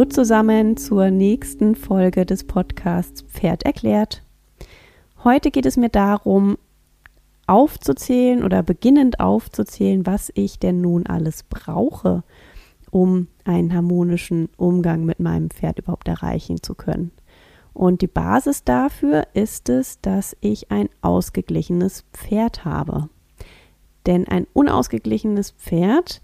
[0.00, 4.22] Hallo zusammen zur nächsten Folge des Podcasts Pferd erklärt.
[5.24, 6.56] Heute geht es mir darum,
[7.46, 12.22] aufzuzählen oder beginnend aufzuzählen, was ich denn nun alles brauche,
[12.90, 17.10] um einen harmonischen Umgang mit meinem Pferd überhaupt erreichen zu können.
[17.74, 23.10] Und die Basis dafür ist es, dass ich ein ausgeglichenes Pferd habe.
[24.06, 26.22] Denn ein unausgeglichenes Pferd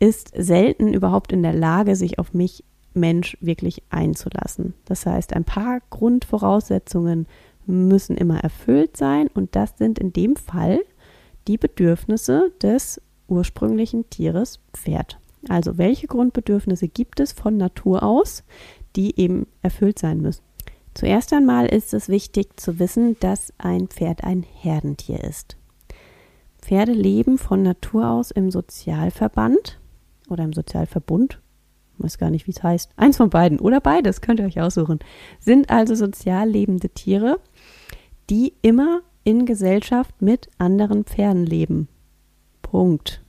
[0.00, 2.64] ist selten überhaupt in der Lage, sich auf mich
[2.96, 4.74] Mensch wirklich einzulassen.
[4.84, 7.26] Das heißt, ein paar Grundvoraussetzungen
[7.66, 10.80] müssen immer erfüllt sein und das sind in dem Fall
[11.46, 15.18] die Bedürfnisse des ursprünglichen Tieres Pferd.
[15.48, 18.44] Also welche Grundbedürfnisse gibt es von Natur aus,
[18.96, 20.42] die eben erfüllt sein müssen?
[20.94, 25.56] Zuerst einmal ist es wichtig zu wissen, dass ein Pferd ein Herdentier ist.
[26.58, 29.78] Pferde leben von Natur aus im Sozialverband
[30.28, 31.40] oder im Sozialverbund,
[31.98, 34.98] weiß gar nicht, wie es heißt, eins von beiden oder beides, könnt ihr euch aussuchen,
[35.40, 37.38] sind also sozial lebende Tiere,
[38.30, 41.88] die immer in Gesellschaft mit anderen Pferden leben.
[42.62, 43.22] Punkt.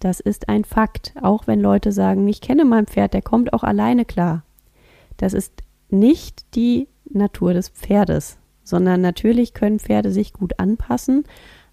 [0.00, 3.62] Das ist ein Fakt, auch wenn Leute sagen, ich kenne mein Pferd, der kommt auch
[3.62, 4.42] alleine klar.
[5.16, 11.24] Das ist nicht die Natur des Pferdes, sondern natürlich können Pferde sich gut anpassen,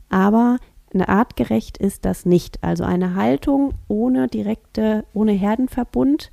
[0.10, 0.58] aber
[0.94, 2.64] eine artgerecht ist das nicht.
[2.64, 6.32] Also eine Haltung ohne direkte, ohne Herdenverbund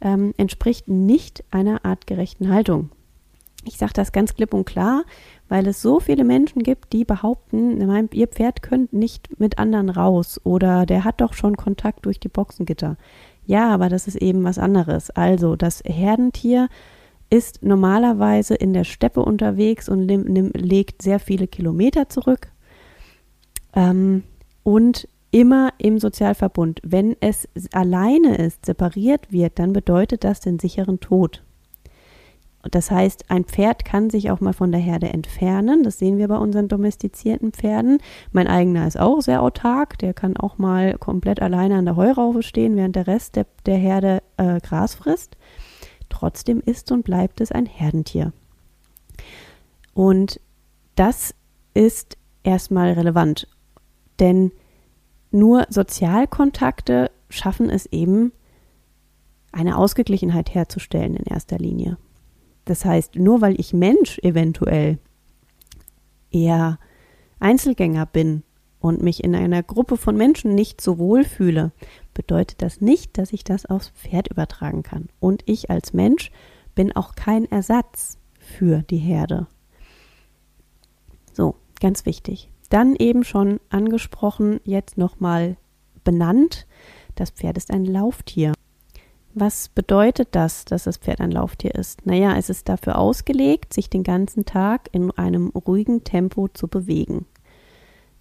[0.00, 2.90] ähm, entspricht nicht einer artgerechten Haltung.
[3.64, 5.02] Ich sage das ganz klipp und klar,
[5.48, 10.40] weil es so viele Menschen gibt, die behaupten, ihr Pferd könnt nicht mit anderen raus
[10.44, 12.96] oder der hat doch schon Kontakt durch die Boxengitter.
[13.44, 15.10] Ja, aber das ist eben was anderes.
[15.10, 16.68] Also das Herdentier
[17.28, 22.52] ist normalerweise in der Steppe unterwegs und legt sehr viele Kilometer zurück
[23.76, 24.24] ähm,
[24.64, 26.80] und immer im Sozialverbund.
[26.82, 31.42] Wenn es alleine ist, separiert wird, dann bedeutet das den sicheren Tod.
[32.70, 35.82] Das heißt, ein Pferd kann sich auch mal von der Herde entfernen.
[35.84, 37.98] Das sehen wir bei unseren domestizierten Pferden.
[38.32, 39.98] Mein eigener ist auch sehr autark.
[39.98, 43.76] Der kann auch mal komplett alleine an der Heuraufe stehen, während der Rest der, der
[43.76, 45.36] Herde äh, Gras frisst.
[46.08, 48.32] Trotzdem ist und bleibt es ein Herdentier.
[49.94, 50.40] Und
[50.96, 51.34] das
[51.74, 53.46] ist erstmal relevant.
[54.18, 54.52] Denn
[55.30, 58.32] nur Sozialkontakte schaffen es eben,
[59.52, 61.96] eine Ausgeglichenheit herzustellen in erster Linie.
[62.66, 64.98] Das heißt, nur weil ich Mensch eventuell
[66.30, 66.78] eher
[67.38, 68.42] Einzelgänger bin
[68.80, 71.72] und mich in einer Gruppe von Menschen nicht so wohl fühle,
[72.12, 75.08] bedeutet das nicht, dass ich das aufs Pferd übertragen kann.
[75.20, 76.30] Und ich als Mensch
[76.74, 79.46] bin auch kein Ersatz für die Herde.
[81.32, 82.50] So, ganz wichtig.
[82.68, 85.56] Dann eben schon angesprochen, jetzt nochmal
[86.04, 86.66] benannt.
[87.14, 88.52] Das Pferd ist ein Lauftier.
[89.34, 92.06] Was bedeutet das, dass das Pferd ein Lauftier ist?
[92.06, 97.26] Naja, es ist dafür ausgelegt, sich den ganzen Tag in einem ruhigen Tempo zu bewegen.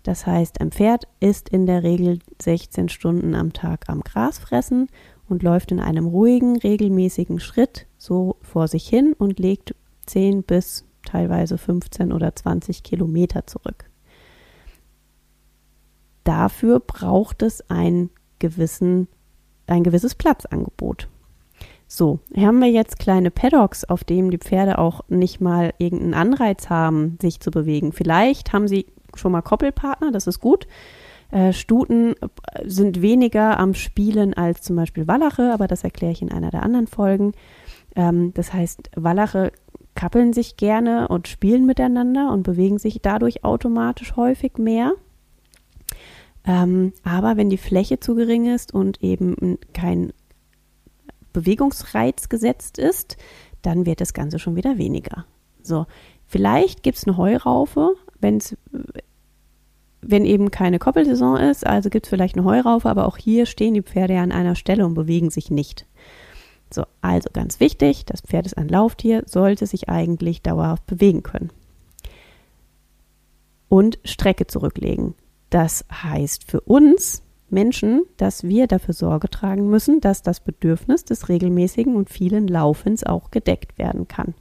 [0.04, 4.90] Das heißt, ein Pferd ist in der Regel 16 Stunden am Tag am Gras fressen
[5.30, 9.74] und läuft in einem ruhigen, regelmäßigen Schritt so vor sich hin und legt
[10.06, 13.86] 10 bis teilweise 15 oder 20 Kilometer zurück
[16.26, 18.10] dafür braucht es ein,
[18.40, 19.08] gewissen,
[19.68, 21.08] ein gewisses Platzangebot.
[21.88, 26.16] So, hier haben wir jetzt kleine Paddocks, auf denen die Pferde auch nicht mal irgendeinen
[26.16, 27.94] Anreiz haben, sich zu bewegen.
[27.94, 30.68] Vielleicht haben sie schon mal Koppelpartner, das ist gut.
[31.32, 32.16] Äh, Stuten
[32.64, 36.64] sind weniger am Spielen als zum Beispiel Wallache, aber das erkläre ich in einer der
[36.64, 37.34] anderen Folgen.
[37.96, 39.52] Ähm, das heißt, Wallache
[39.94, 44.94] kappeln sich gerne und spielen miteinander und bewegen sich dadurch automatisch häufig mehr.
[46.46, 50.14] Ähm, aber wenn die Fläche zu gering ist und eben kein
[51.34, 53.18] Bewegungsreiz gesetzt ist,
[53.62, 55.26] dann wird das Ganze schon wieder weniger.
[55.64, 55.88] So,
[56.28, 58.56] vielleicht gibt es eine Heuraufe, wenn's,
[60.02, 63.74] wenn eben keine Koppelsaison ist, also gibt es vielleicht eine Heuraufe, aber auch hier stehen
[63.74, 65.88] die Pferde ja an einer Stelle und bewegen sich nicht.
[66.72, 71.50] So, also ganz wichtig, das Pferd ist ein Lauftier, sollte sich eigentlich dauerhaft bewegen können.
[73.68, 75.16] Und Strecke zurücklegen.
[75.50, 81.30] Das heißt für uns Menschen, dass wir dafür Sorge tragen müssen, dass das Bedürfnis des
[81.30, 84.34] regelmäßigen und vielen Laufens auch gedeckt werden kann.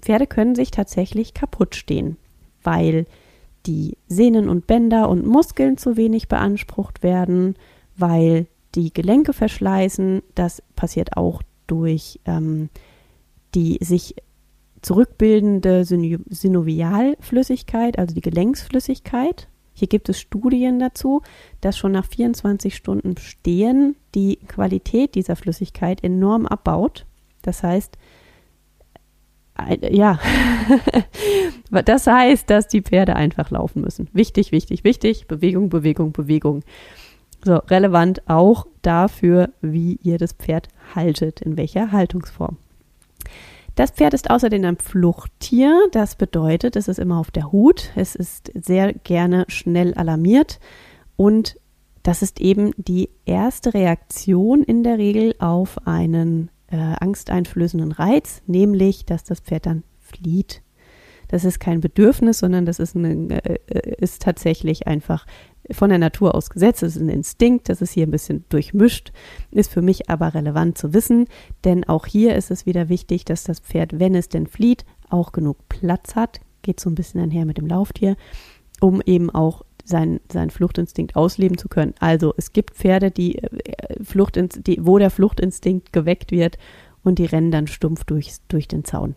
[0.00, 2.16] Pferde können sich tatsächlich kaputt stehen,
[2.62, 3.06] weil
[3.66, 7.56] die Sehnen und Bänder und Muskeln zu wenig beansprucht werden,
[7.96, 10.22] weil die Gelenke verschleißen.
[10.34, 12.68] Das passiert auch durch ähm,
[13.54, 14.14] die sich
[14.82, 19.48] zurückbildende Synovialflüssigkeit, also die Gelenksflüssigkeit.
[19.78, 21.22] Hier gibt es Studien dazu,
[21.60, 27.06] dass schon nach 24 Stunden Stehen die Qualität dieser Flüssigkeit enorm abbaut.
[27.42, 27.96] Das heißt,
[29.90, 30.18] ja,
[31.84, 34.08] das heißt, dass die Pferde einfach laufen müssen.
[34.12, 35.26] Wichtig, wichtig, wichtig.
[35.28, 36.62] Bewegung, Bewegung, Bewegung.
[37.44, 42.56] So, relevant auch dafür, wie ihr das Pferd haltet, in welcher Haltungsform.
[43.78, 45.72] Das Pferd ist außerdem ein Fluchttier.
[45.92, 47.92] Das bedeutet, es ist immer auf der Hut.
[47.94, 50.58] Es ist sehr gerne schnell alarmiert.
[51.16, 51.60] Und
[52.02, 59.06] das ist eben die erste Reaktion in der Regel auf einen äh, angsteinflößenden Reiz, nämlich,
[59.06, 60.60] dass das Pferd dann flieht.
[61.28, 65.26] Das ist kein Bedürfnis, sondern das ist, eine, äh, ist tatsächlich einfach
[65.70, 66.82] von der Natur aus gesetzt.
[66.82, 69.12] Das ist ein Instinkt, das ist hier ein bisschen durchmischt,
[69.50, 71.26] ist für mich aber relevant zu wissen,
[71.64, 75.32] denn auch hier ist es wieder wichtig, dass das Pferd, wenn es denn flieht, auch
[75.32, 76.40] genug Platz hat.
[76.62, 78.16] Geht so ein bisschen einher mit dem Lauftier,
[78.80, 81.94] um eben auch seinen, seinen Fluchtinstinkt ausleben zu können.
[81.98, 86.58] Also es gibt Pferde, die, äh, Fluchtins die, wo der Fluchtinstinkt geweckt wird
[87.02, 89.16] und die rennen dann stumpf durch, durch den Zaun.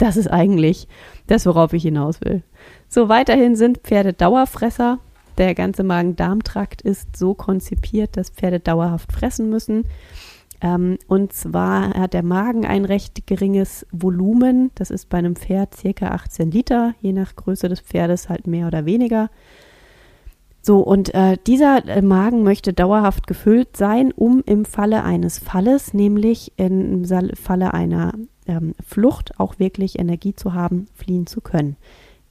[0.00, 0.88] Das ist eigentlich
[1.26, 2.42] das, worauf ich hinaus will.
[2.88, 4.98] So, weiterhin sind Pferde Dauerfresser.
[5.36, 9.84] Der ganze Magen-Darm-Trakt ist so konzipiert, dass Pferde dauerhaft fressen müssen.
[10.62, 14.70] Ähm, und zwar hat der Magen ein recht geringes Volumen.
[14.74, 18.68] Das ist bei einem Pferd circa 18 Liter, je nach Größe des Pferdes halt mehr
[18.68, 19.28] oder weniger.
[20.62, 25.92] So, und äh, dieser äh, Magen möchte dauerhaft gefüllt sein, um im Falle eines Falles,
[25.92, 27.04] nämlich im
[27.34, 28.14] Falle einer
[28.46, 31.76] ähm, Flucht, auch wirklich Energie zu haben, fliehen zu können.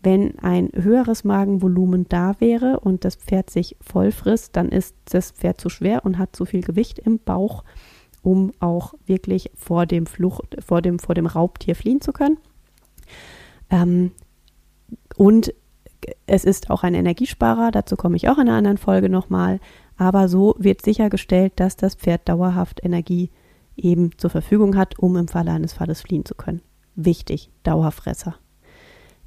[0.02, 5.32] Wenn ein höheres Magenvolumen da wäre und das Pferd sich voll frisst, dann ist das
[5.32, 7.64] Pferd zu schwer und hat zu viel Gewicht im Bauch
[8.22, 12.38] um auch wirklich vor dem Flucht, vor dem, vor dem Raubtier fliehen zu können.
[13.70, 14.12] Ähm,
[15.16, 15.54] und
[16.26, 19.60] es ist auch ein Energiesparer, dazu komme ich auch in einer anderen Folge nochmal.
[19.98, 23.32] Aber so wird sichergestellt, dass das Pferd dauerhaft Energie
[23.84, 26.62] eben zur Verfügung hat, um im Falle eines Falles fliehen zu können.
[26.96, 28.36] Wichtig, Dauerfresser.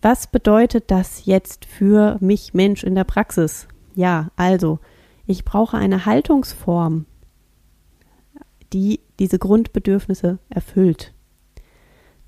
[0.00, 3.68] Was bedeutet das jetzt für mich Mensch in der Praxis?
[3.94, 4.80] Ja, also,
[5.26, 7.06] ich brauche eine Haltungsform,
[8.72, 11.14] die diese Grundbedürfnisse erfüllt.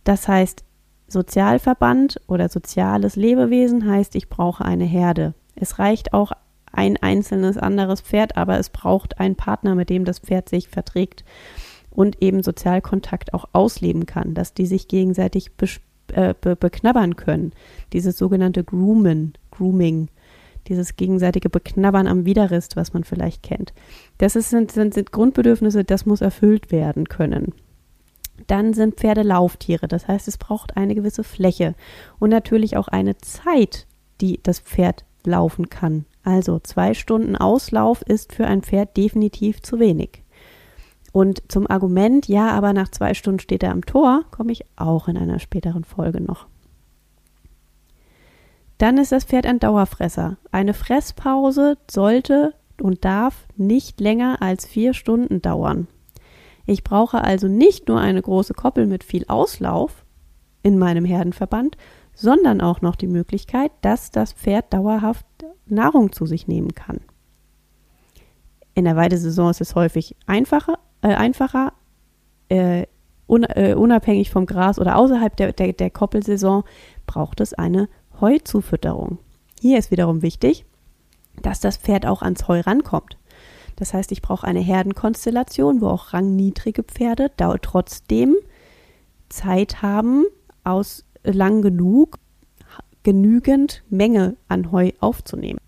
[0.05, 0.65] Das heißt,
[1.09, 5.35] Sozialverband oder soziales Lebewesen heißt, ich brauche eine Herde.
[5.55, 6.33] Es reicht auch
[6.73, 11.25] ein einzelnes anderes Pferd, aber es braucht einen Partner, mit dem das Pferd sich verträgt
[11.95, 15.51] und eben Sozialkontakt auch ausleben kann, dass die sich gegenseitig
[16.13, 17.53] äh, be beknabbern können.
[17.93, 20.09] Dieses sogenannte Groomen, Grooming
[20.69, 23.73] dieses gegenseitige Beknabbern am Widerrist, was man vielleicht kennt.
[24.19, 27.53] Das ist, sind, sind, sind Grundbedürfnisse, das muss erfüllt werden können.
[28.47, 31.75] Dann sind Pferde Lauftiere, das heißt, es braucht eine gewisse Fläche
[32.19, 33.87] und natürlich auch eine Zeit,
[34.21, 36.05] die das Pferd laufen kann.
[36.25, 40.24] Also zwei Stunden Auslauf ist für ein Pferd definitiv zu wenig.
[41.15, 45.07] Und zum Argument, ja, aber nach zwei Stunden steht er am Tor, komme ich auch
[45.07, 46.49] in einer späteren Folge noch.
[48.79, 50.39] Dann ist das Pferd ein Dauerfresser.
[50.51, 55.87] Eine Fresspause sollte und darf nicht länger als vier Stunden dauern.
[56.67, 60.05] Ich brauche also nicht nur eine große Koppel mit viel Auslauf
[60.65, 61.77] in meinem Herdenverband,
[62.13, 65.27] sondern auch noch die Möglichkeit, dass das Pferd dauerhaft
[65.67, 67.03] Nahrung zu sich nehmen kann.
[68.75, 71.75] In der Weidesaison ist es häufig einfacher, äh, einfacher
[72.49, 72.87] äh,
[73.27, 76.65] un, äh, unabhängig vom Gras oder außerhalb der, der, der Koppelsaison
[77.07, 77.89] braucht es eine
[78.21, 79.19] Heuzufütterung.
[79.61, 80.65] Hier ist wiederum wichtig,
[81.43, 83.19] dass das Pferd auch ans Heu rankommt.
[83.77, 88.37] Das heißt, ich brauche eine Herdenkonstellation, wo auch rangniedrige Pferde da trotzdem
[89.29, 90.25] Zeit haben,
[90.63, 92.19] aus lang genug
[93.03, 95.61] genügend Menge an Heu aufzunehmen.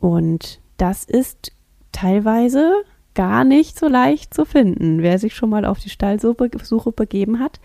[0.00, 1.52] Und das ist
[1.92, 2.72] teilweise
[3.14, 5.02] gar nicht so leicht zu finden.
[5.02, 7.60] Wer sich schon mal auf die Stallsuche begeben hat,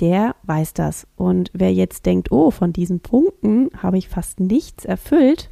[0.00, 1.06] der weiß das.
[1.16, 5.50] Und wer jetzt denkt, oh, von diesen Punkten habe ich fast nichts erfüllt,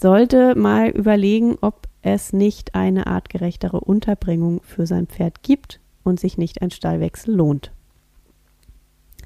[0.00, 6.38] sollte mal überlegen, ob es nicht eine artgerechtere Unterbringung für sein Pferd gibt und sich
[6.38, 7.72] nicht ein Stallwechsel lohnt.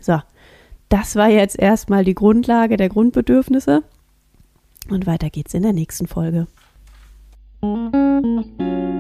[0.00, 0.20] So,
[0.88, 3.82] das war jetzt erstmal die Grundlage der Grundbedürfnisse.
[4.88, 6.48] Und weiter geht's in der nächsten Folge.
[8.22, 8.91] Thank you.